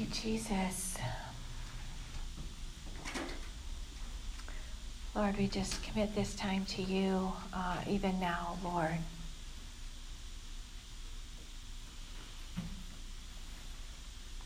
[0.00, 0.96] you, Jesus.
[5.14, 8.96] Lord, we just commit this time to you, uh, even now, Lord.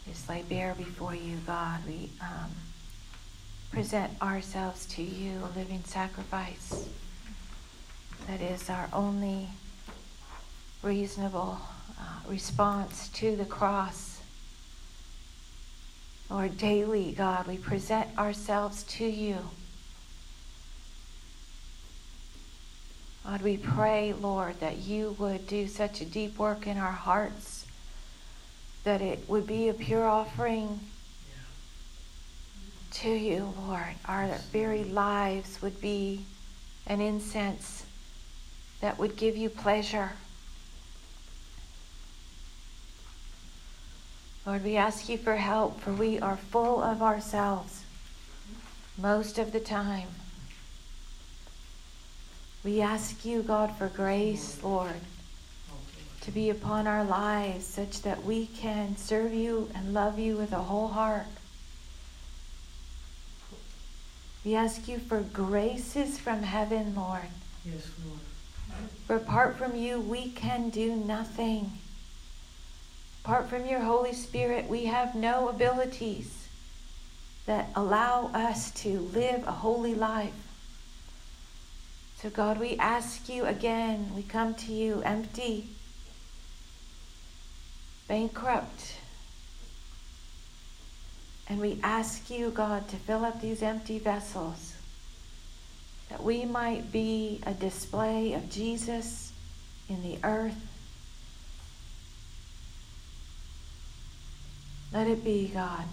[0.09, 1.81] Just lay bare before you, God.
[1.87, 2.51] We um,
[3.71, 6.89] present ourselves to you, a living sacrifice
[8.27, 9.49] that is our only
[10.83, 11.61] reasonable
[12.01, 14.14] uh, response to the cross.
[16.31, 19.39] Lord, daily, God, we present ourselves to you.
[23.25, 27.67] God, we pray, Lord, that you would do such a deep work in our hearts,
[28.85, 30.81] that it would be a pure offering
[32.93, 33.95] to you, Lord.
[34.07, 36.25] Our very lives would be
[36.87, 37.87] an incense
[38.81, 40.13] that would give you pleasure.
[44.47, 47.83] Lord, we ask you for help, for we are full of ourselves
[48.99, 50.09] most of the time.
[52.63, 55.01] We ask you, God, for grace, Lord,
[56.21, 60.53] to be upon our lives such that we can serve you and love you with
[60.53, 61.27] a whole heart.
[64.45, 67.29] We ask you for graces from heaven, Lord.
[67.65, 68.21] Yes, Lord.
[69.07, 71.71] For apart from you, we can do nothing.
[73.25, 76.47] Apart from your Holy Spirit, we have no abilities
[77.47, 80.35] that allow us to live a holy life.
[82.17, 85.69] So, God, we ask you again, we come to you empty,
[88.09, 88.97] bankrupt.
[91.49, 94.75] And we ask you, God, to fill up these empty vessels
[96.11, 99.33] that we might be a display of Jesus
[99.89, 100.74] in the earth.
[104.95, 105.87] Let it be, God.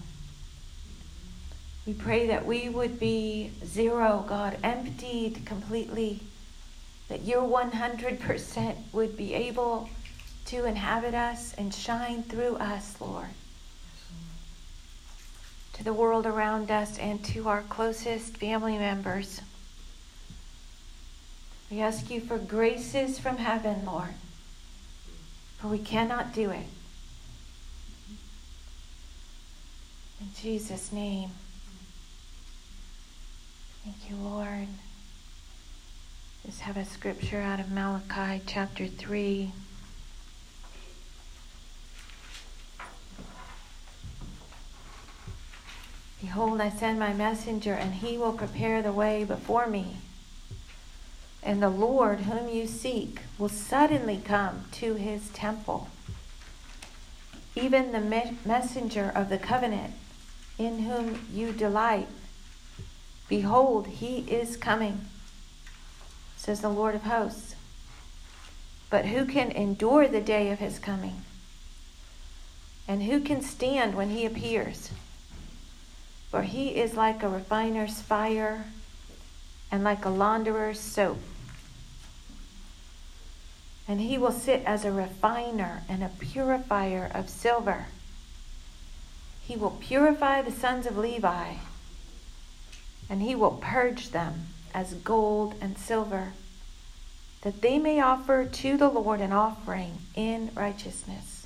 [1.87, 6.19] We pray that we would be zero, God, emptied completely,
[7.09, 9.89] that your 100% would be able
[10.45, 13.29] to inhabit us and shine through us, Lord,
[15.73, 19.41] to the world around us and to our closest family members.
[21.71, 24.13] We ask you for graces from heaven, Lord,
[25.57, 26.67] for we cannot do it.
[30.21, 31.31] In Jesus' name.
[33.83, 34.67] Thank you, Lord.
[36.45, 39.51] Just have a scripture out of Malachi chapter 3.
[46.21, 49.95] Behold, I send my messenger, and he will prepare the way before me.
[51.41, 55.89] And the Lord whom you seek will suddenly come to his temple.
[57.55, 59.95] Even the me- messenger of the covenant
[60.65, 62.07] in whom you delight.
[63.27, 65.05] Behold, he is coming,
[66.35, 67.55] says the Lord of hosts.
[68.89, 71.21] But who can endure the day of his coming?
[72.87, 74.91] And who can stand when he appears?
[76.29, 78.65] For he is like a refiner's fire
[79.71, 81.19] and like a launderer's soap
[83.91, 87.87] and he will sit as a refiner and a purifier of silver.
[89.51, 91.55] He will purify the sons of Levi,
[93.09, 96.31] and he will purge them as gold and silver,
[97.41, 101.45] that they may offer to the Lord an offering in righteousness.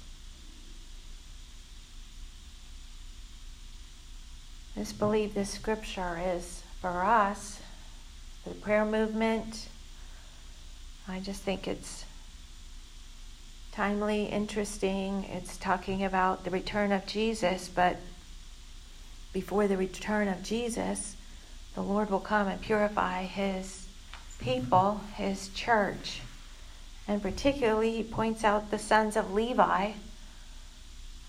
[4.78, 7.60] I just believe this scripture is for us,
[8.44, 9.68] the prayer movement.
[11.08, 12.06] I just think it's
[13.76, 15.26] timely, interesting.
[15.26, 17.98] It's talking about the return of Jesus, but
[19.34, 21.18] before the return of Jesus,
[21.74, 23.86] the Lord will come and purify his
[24.40, 26.22] people, his church.
[27.06, 29.92] And particularly, he points out the sons of Levi,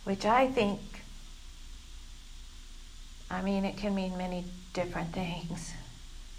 [0.04, 0.80] which I think,
[3.28, 5.74] I mean, it can mean many different things.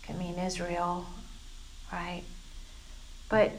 [0.02, 1.06] It can mean Israel,
[1.92, 2.24] right?
[3.30, 3.52] But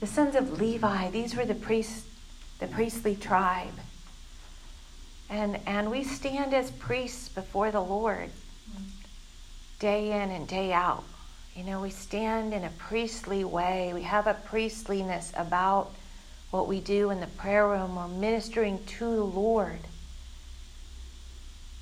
[0.00, 2.06] the sons of Levi, these were the priests,
[2.58, 3.74] the priestly tribe.
[5.28, 8.30] And, and we stand as priests before the Lord
[9.78, 11.04] day in and day out.
[11.54, 13.92] You know, we stand in a priestly way.
[13.92, 15.92] We have a priestliness about
[16.50, 17.96] what we do in the prayer room.
[17.96, 19.80] We're ministering to the Lord.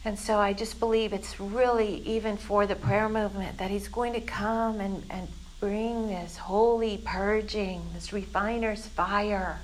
[0.05, 4.13] And so I just believe it's really even for the prayer movement that He's going
[4.15, 5.29] to come and, and
[5.61, 9.61] bring this holy purging, this refiner's fire.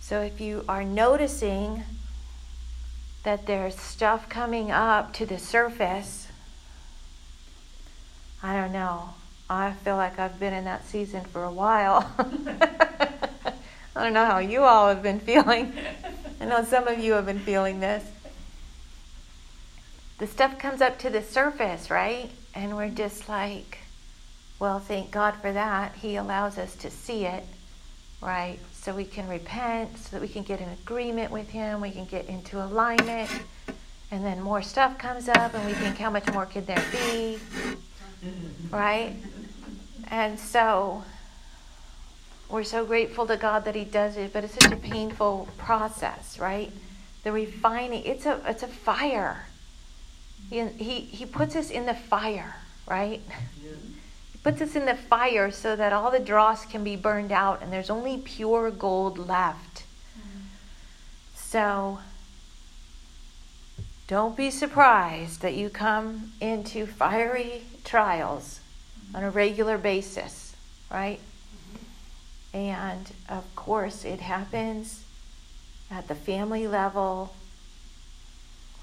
[0.00, 1.84] So if you are noticing
[3.24, 6.28] that there's stuff coming up to the surface.
[8.42, 9.14] I don't know.
[9.48, 12.10] I feel like I've been in that season for a while.
[13.96, 15.72] I don't know how you all have been feeling.
[16.40, 18.04] I know some of you have been feeling this.
[20.18, 22.30] The stuff comes up to the surface, right?
[22.54, 23.78] And we're just like,
[24.58, 25.94] well, thank God for that.
[25.96, 27.44] He allows us to see it,
[28.20, 28.58] right?
[28.72, 32.04] So we can repent, so that we can get in agreement with Him, we can
[32.04, 33.30] get into alignment.
[34.10, 37.38] And then more stuff comes up, and we think, how much more could there be?
[38.70, 39.16] Right?
[40.08, 41.02] And so
[42.48, 46.38] we're so grateful to God that He does it, but it's such a painful process,
[46.38, 46.70] right?
[47.24, 49.46] The refining, it's a, it's a fire.
[50.50, 52.54] He, he, he puts us in the fire,
[52.86, 53.22] right?
[53.62, 53.70] Yeah.
[54.44, 57.72] Puts us in the fire so that all the dross can be burned out and
[57.72, 59.84] there's only pure gold left.
[60.16, 60.40] Mm-hmm.
[61.34, 61.98] So
[64.06, 68.60] don't be surprised that you come into fiery trials
[69.14, 70.54] on a regular basis,
[70.90, 71.20] right?
[72.52, 75.04] And of course, it happens
[75.90, 77.34] at the family level.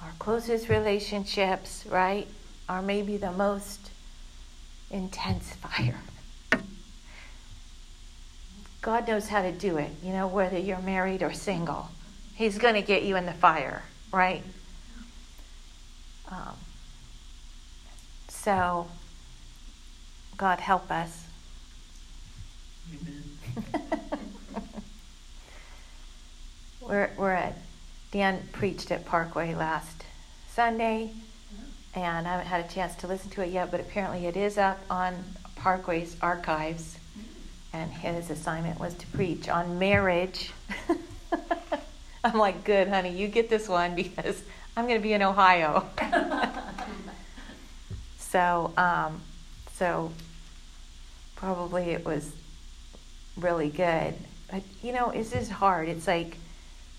[0.02, 2.28] Our closest relationships, right,
[2.68, 3.91] are maybe the most
[4.92, 6.00] intense fire.
[8.82, 11.90] God knows how to do it, you know, whether you're married or single.
[12.36, 14.44] He's going to get you in the fire, right?
[16.32, 16.56] Um,
[18.28, 18.88] so,
[20.38, 21.26] God help us.
[22.90, 23.24] Amen.
[26.82, 27.58] we're, we're at,
[28.12, 30.06] Dan preached at Parkway last
[30.50, 31.12] Sunday,
[31.94, 34.58] and I haven't had a chance to listen to it yet, but apparently it is
[34.58, 35.16] up on
[35.56, 36.98] Parkway's archives.
[37.74, 40.52] And his assignment was to preach on marriage.
[42.24, 44.42] I'm like, good, honey, you get this one because
[44.76, 45.86] I'm going to be in Ohio.
[48.18, 49.22] so, um,
[49.74, 50.12] so
[51.36, 52.32] probably it was
[53.38, 54.14] really good.
[54.52, 55.90] But you know, it's just hard.
[55.90, 56.38] It's like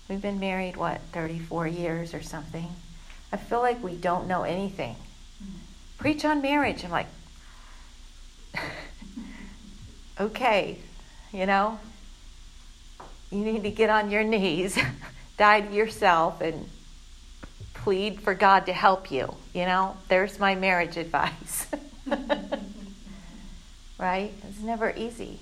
[0.09, 2.67] we've been married what 34 years or something.
[3.33, 4.95] I feel like we don't know anything.
[5.43, 5.57] Mm-hmm.
[5.97, 6.85] Preach on marriage.
[6.85, 7.07] I'm like,
[10.19, 10.77] okay,
[11.31, 11.79] you know,
[13.31, 14.77] you need to get on your knees,
[15.37, 16.69] die to yourself, and
[17.73, 19.33] plead for God to help you.
[19.55, 21.65] You know, there's my marriage advice.
[23.97, 24.31] right?
[24.47, 25.39] It's never easy.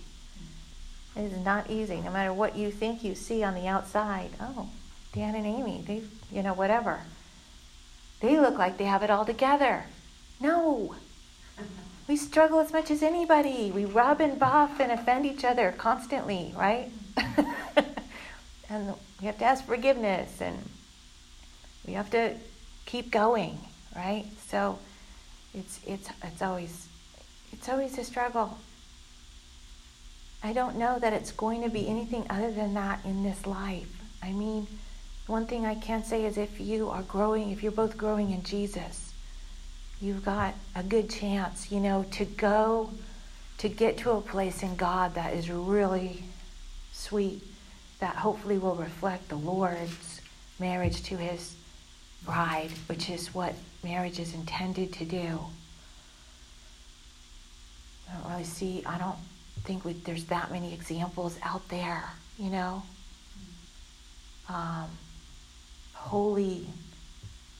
[1.17, 4.29] It is not easy, no matter what you think you see on the outside.
[4.39, 4.69] Oh,
[5.11, 6.03] Dan and Amy, they,
[6.33, 7.01] you know, whatever.
[8.21, 9.85] They look like they have it all together.
[10.39, 10.95] No.
[12.07, 13.71] We struggle as much as anybody.
[13.71, 16.91] We rub and buff and offend each other constantly, right?
[18.69, 20.57] and we have to ask forgiveness and
[21.85, 22.35] we have to
[22.85, 23.57] keep going,
[23.95, 24.25] right?
[24.47, 24.79] So
[25.53, 26.87] it's it's it's always
[27.51, 28.57] it's always a struggle.
[30.43, 34.01] I don't know that it's going to be anything other than that in this life.
[34.23, 34.67] I mean,
[35.27, 38.43] one thing I can say is if you are growing, if you're both growing in
[38.43, 39.13] Jesus,
[40.01, 42.91] you've got a good chance, you know, to go
[43.59, 46.23] to get to a place in God that is really
[46.91, 47.43] sweet,
[47.99, 50.21] that hopefully will reflect the Lord's
[50.59, 51.55] marriage to his
[52.25, 55.39] bride, which is what marriage is intended to do.
[58.09, 59.17] I don't really see, I don't
[59.63, 62.09] think we, there's that many examples out there,
[62.39, 62.83] you know?
[64.49, 64.89] Um,
[66.01, 66.65] holy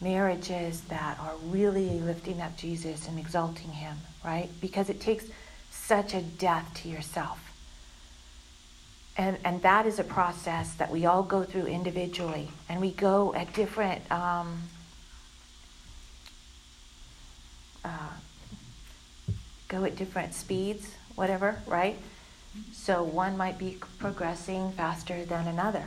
[0.01, 3.95] marriages that are really lifting up Jesus and exalting him,
[4.25, 4.50] right?
[4.60, 5.25] Because it takes
[5.69, 7.39] such a death to yourself.
[9.17, 12.50] And, and that is a process that we all go through individually.
[12.67, 14.63] And we go at different um,
[17.83, 17.89] uh,
[19.67, 21.98] go at different speeds, whatever, right?
[22.74, 25.86] So one might be progressing faster than another,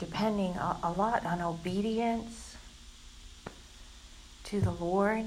[0.00, 2.56] depending a, a lot on obedience
[4.44, 5.24] to the Lord.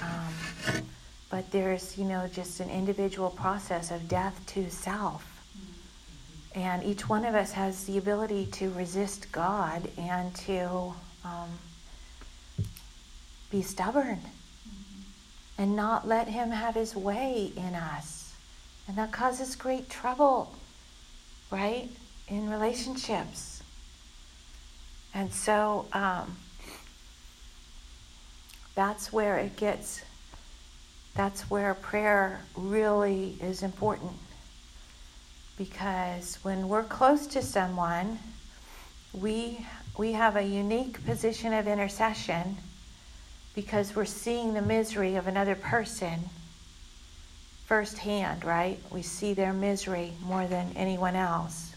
[0.00, 0.84] Um,
[1.28, 5.30] but there's, you know, just an individual process of death to self.
[6.54, 10.94] And each one of us has the ability to resist God and to
[11.24, 11.50] um,
[13.50, 14.20] be stubborn
[15.58, 18.32] and not let Him have His way in us.
[18.86, 20.54] And that causes great trouble,
[21.50, 21.88] right,
[22.28, 23.53] in relationships.
[25.14, 26.36] And so um,
[28.74, 30.02] that's where it gets,
[31.14, 34.12] that's where prayer really is important.
[35.56, 38.18] Because when we're close to someone,
[39.12, 39.64] we
[39.96, 42.56] we have a unique position of intercession
[43.54, 46.18] because we're seeing the misery of another person
[47.66, 48.78] firsthand, right?
[48.90, 51.73] We see their misery more than anyone else.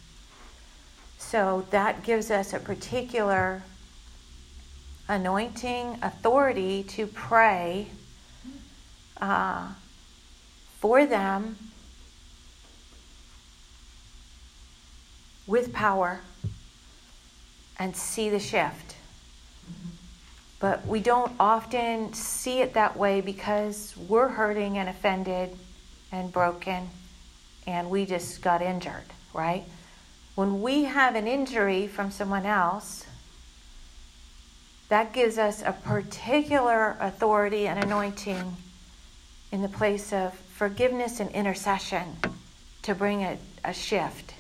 [1.18, 3.64] So that gives us a particular
[5.08, 7.88] anointing, authority to pray
[9.20, 9.70] uh,
[10.80, 11.58] for them
[15.48, 16.20] with power
[17.80, 18.96] and see the shift.
[20.60, 25.56] But we don't often see it that way because we're hurting and offended
[26.12, 26.90] and broken
[27.68, 29.64] and we just got injured, right?
[30.38, 33.08] When we have an injury from someone else,
[34.88, 38.56] that gives us a particular authority and anointing
[39.52, 42.18] in the place of forgiveness and intercession
[42.84, 44.36] to bring a, a shift.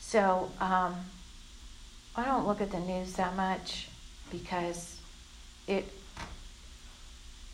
[0.00, 0.96] So um,
[2.16, 3.88] I don't look at the news that much
[4.32, 4.98] because
[5.68, 5.86] it.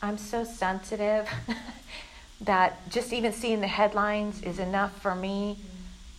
[0.01, 1.29] I'm so sensitive
[2.41, 5.59] that just even seeing the headlines is enough for me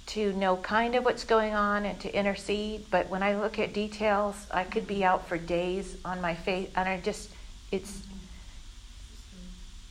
[0.08, 2.86] to know kind of what's going on and to intercede.
[2.92, 6.70] But when I look at details, I could be out for days on my face,
[6.76, 7.30] and I just
[7.72, 8.04] it's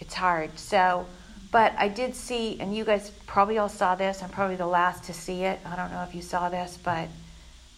[0.00, 0.58] it's hard.
[0.58, 1.06] So
[1.54, 4.24] but I did see, and you guys probably all saw this.
[4.24, 5.60] I'm probably the last to see it.
[5.64, 7.08] I don't know if you saw this, but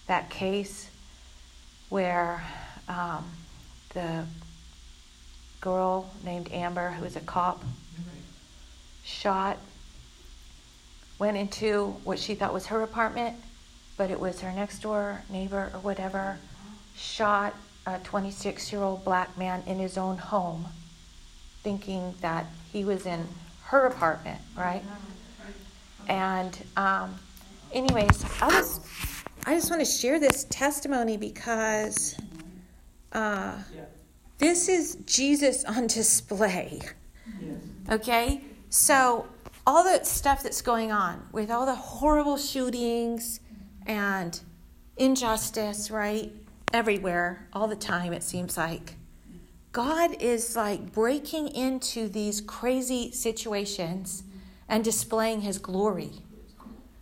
[0.07, 0.89] that case
[1.91, 2.43] where
[2.89, 3.23] um,
[3.93, 4.25] the
[5.61, 7.63] girl named Amber, who was a cop,
[9.05, 9.59] shot,
[11.19, 13.37] went into what she thought was her apartment,
[13.97, 16.39] but it was her next door neighbor or whatever,
[16.97, 17.55] shot
[17.87, 20.67] a 26 year old black man in his own home,
[21.63, 23.27] thinking that he was in
[23.65, 24.83] her apartment, right?
[26.09, 27.15] And um,
[27.73, 28.83] anyways, I just
[29.47, 32.17] I just want to share this testimony because
[33.13, 33.57] uh,
[34.39, 36.81] this is Jesus on display.
[37.91, 39.27] Okay, so
[39.67, 43.41] all the stuff that's going on with all the horrible shootings
[43.85, 44.41] and
[44.97, 46.33] injustice, right?
[46.73, 48.95] Everywhere, all the time, it seems like.
[49.73, 54.23] God is like breaking into these crazy situations
[54.69, 56.13] and displaying his glory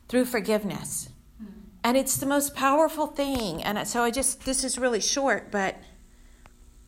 [0.08, 1.08] through forgiveness.
[1.84, 3.62] And it's the most powerful thing.
[3.62, 5.76] And so I just, this is really short, but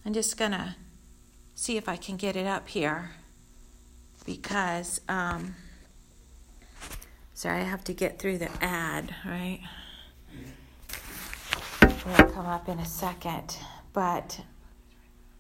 [0.04, 0.74] I'm just going to
[1.54, 3.10] see if I can get it up here
[4.24, 5.54] because, um,
[7.36, 9.60] sorry, I have to get through the ad, right?
[11.82, 13.58] It'll come up in a second.
[13.92, 14.40] But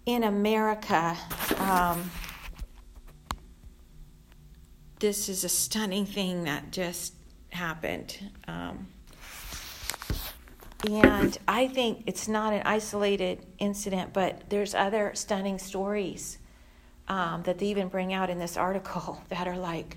[0.04, 1.16] in America,
[1.56, 2.10] um,
[4.98, 7.14] this is a stunning thing that just
[7.48, 8.18] happened.
[8.46, 8.88] Um,
[10.90, 16.36] and I think it's not an isolated incident, but there's other stunning stories
[17.08, 19.96] um, that they even bring out in this article that are like,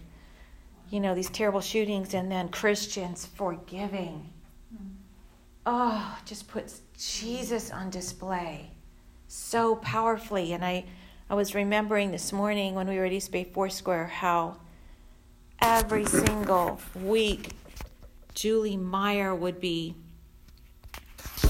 [0.89, 4.34] you know, these terrible shootings and then Christians forgiving.
[5.65, 8.72] Oh, just puts Jesus on display
[9.27, 10.53] so powerfully.
[10.53, 10.86] And I,
[11.29, 14.58] I was remembering this morning when we were at East Bay Foursquare how
[15.62, 17.51] every single week
[18.34, 19.96] Julie Meyer would be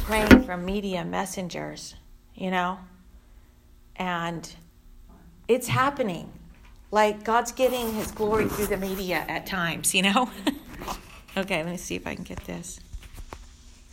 [0.04, 1.96] praying for media messengers,
[2.36, 2.80] you know?
[3.96, 4.54] And
[5.48, 6.32] it's happening.
[6.92, 10.30] Like God's getting his glory through the media at times, you know?
[11.38, 12.80] okay, let me see if I can get this.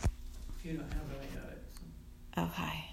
[0.03, 2.59] If you don't have it, I got it.
[2.59, 2.86] Okay.